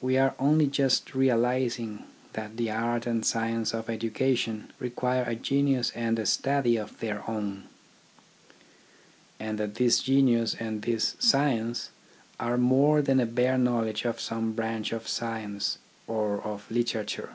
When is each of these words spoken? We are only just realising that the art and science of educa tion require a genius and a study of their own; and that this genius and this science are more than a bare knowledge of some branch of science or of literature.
We 0.00 0.18
are 0.18 0.34
only 0.40 0.66
just 0.66 1.14
realising 1.14 2.02
that 2.32 2.56
the 2.56 2.72
art 2.72 3.06
and 3.06 3.24
science 3.24 3.72
of 3.72 3.86
educa 3.86 4.36
tion 4.36 4.72
require 4.80 5.22
a 5.22 5.36
genius 5.36 5.90
and 5.94 6.18
a 6.18 6.26
study 6.26 6.76
of 6.76 6.98
their 6.98 7.22
own; 7.30 7.68
and 9.38 9.58
that 9.58 9.76
this 9.76 10.02
genius 10.02 10.56
and 10.58 10.82
this 10.82 11.14
science 11.20 11.90
are 12.40 12.58
more 12.58 13.00
than 13.00 13.20
a 13.20 13.26
bare 13.26 13.58
knowledge 13.58 14.04
of 14.04 14.20
some 14.20 14.54
branch 14.54 14.90
of 14.92 15.06
science 15.06 15.78
or 16.08 16.42
of 16.42 16.68
literature. 16.68 17.34